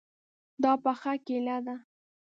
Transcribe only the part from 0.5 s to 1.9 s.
دا پخه کیله ده